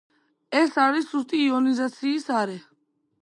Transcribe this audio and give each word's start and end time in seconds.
ეს 0.61 0.71
არის 0.83 1.05
სუსტი 1.11 1.43
იონიზაციის 1.49 2.27
არე. 2.39 2.57